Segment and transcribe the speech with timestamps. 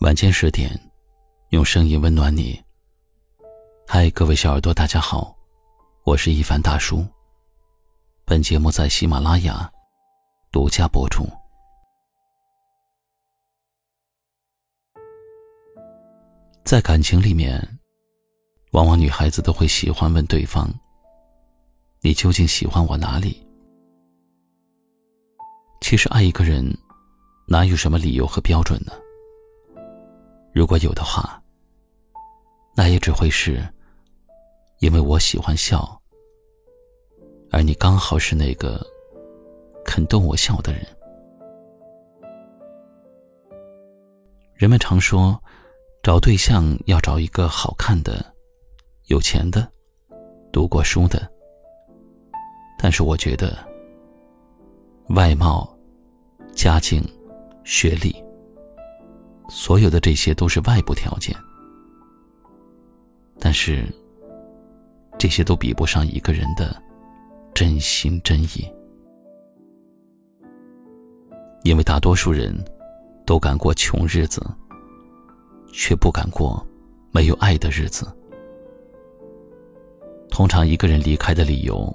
[0.00, 0.68] 晚间十点，
[1.50, 2.60] 用声音温暖你。
[3.86, 5.34] 嗨，各位小耳朵，大家好，
[6.04, 7.06] 我是一凡大叔。
[8.24, 9.70] 本节目在喜马拉雅
[10.50, 11.24] 独家播出。
[16.64, 17.56] 在感情里面，
[18.72, 20.68] 往往女孩子都会喜欢问对方
[22.02, 23.40] ：“你究竟喜欢我哪里？”
[25.80, 26.76] 其实，爱一个人，
[27.46, 28.92] 哪有什么理由和标准呢？
[30.54, 31.42] 如果有的话，
[32.76, 33.60] 那也只会是，
[34.78, 36.00] 因为我喜欢笑，
[37.50, 38.80] 而你刚好是那个
[39.84, 40.86] 肯逗我笑的人。
[44.54, 45.36] 人们常说，
[46.04, 48.24] 找对象要找一个好看的、
[49.06, 49.68] 有钱的、
[50.52, 51.28] 读过书的。
[52.78, 53.58] 但是我觉得，
[55.08, 55.68] 外貌、
[56.54, 57.02] 家境、
[57.64, 58.14] 学历。
[59.56, 61.32] 所有的这些都是外部条件，
[63.38, 63.86] 但是
[65.16, 66.76] 这些都比不上一个人的
[67.54, 68.68] 真心真意。
[71.62, 72.52] 因为大多数人
[73.24, 74.44] 都敢过穷日子，
[75.72, 76.60] 却不敢过
[77.12, 78.12] 没有爱的日子。
[80.28, 81.94] 通常一个人离开的理由，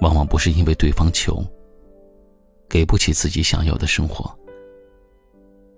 [0.00, 1.44] 往往不是因为对方穷，
[2.68, 4.37] 给不起自己想要的生活。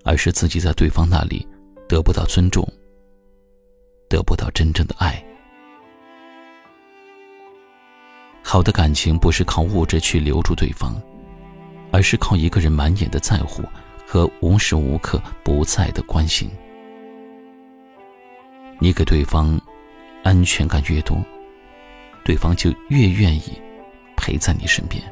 [0.05, 1.47] 而是自己在对方那里
[1.89, 2.67] 得不到尊重，
[4.09, 5.23] 得不到真正的爱。
[8.43, 11.01] 好的感情不是靠物质去留住对方，
[11.93, 13.63] 而是靠一个人满眼的在乎
[14.07, 16.51] 和无时无刻不在的关心。
[18.79, 19.61] 你给对方
[20.25, 21.17] 安全感越多，
[22.25, 23.53] 对方就越愿意
[24.17, 25.03] 陪在你身边。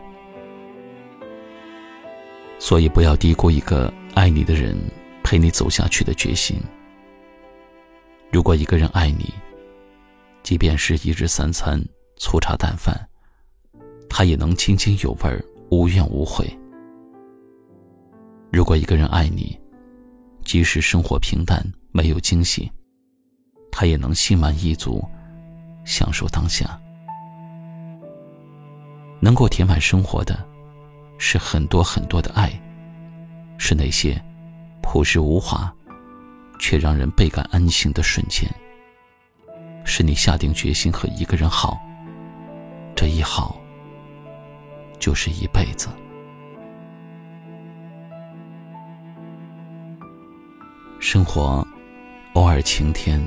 [2.58, 3.92] 所以，不要低估一个。
[4.18, 4.76] 爱你的人
[5.22, 6.60] 陪你走下去的决心。
[8.32, 9.32] 如果一个人爱你，
[10.42, 11.80] 即便是一日三餐
[12.16, 12.92] 粗茶淡饭，
[14.10, 16.44] 他也能津津有味无怨无悔。
[18.50, 19.56] 如果一个人爱你，
[20.42, 22.68] 即使生活平淡没有惊喜，
[23.70, 25.00] 他也能心满意足，
[25.84, 26.76] 享受当下。
[29.20, 30.44] 能够填满生活的，
[31.18, 32.52] 是很多很多的爱。
[33.58, 34.18] 是那些
[34.80, 35.70] 朴实无华，
[36.58, 38.48] 却让人倍感安心的瞬间。
[39.84, 41.78] 是你下定决心和一个人好，
[42.94, 43.60] 这一好
[44.98, 45.88] 就是一辈子。
[51.00, 51.66] 生活
[52.34, 53.22] 偶尔晴天，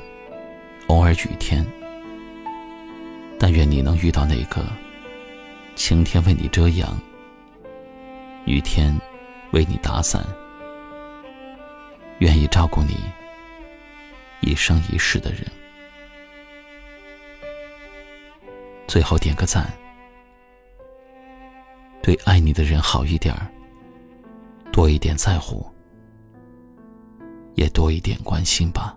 [0.86, 1.66] 偶尔雨天，
[3.38, 4.64] 但愿你能遇到那个
[5.74, 6.96] 晴天为你遮阳，
[8.46, 8.98] 雨天。
[9.52, 10.24] 为你打伞，
[12.20, 12.96] 愿意照顾你
[14.40, 15.46] 一生一世的人。
[18.86, 19.70] 最后点个赞，
[22.02, 23.46] 对爱你的人好一点儿，
[24.72, 25.66] 多一点在乎，
[27.54, 28.96] 也多一点关心吧。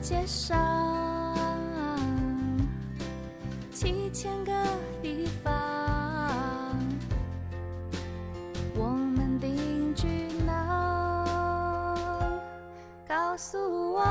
[0.00, 0.56] 街上
[3.72, 4.52] 七千个
[5.02, 5.52] 地方。
[8.76, 10.06] 我们定居
[10.46, 11.94] 哪
[13.06, 13.58] 告诉
[13.94, 14.02] 我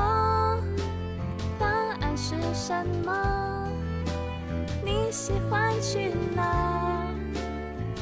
[1.58, 1.66] 答
[2.00, 3.68] 案是什么？
[4.84, 7.06] 你喜欢去哪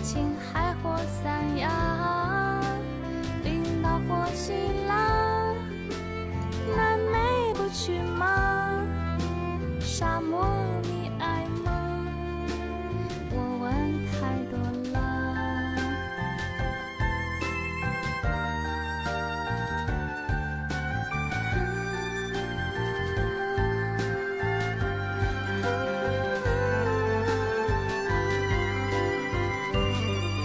[0.03, 1.71] 青海或三亚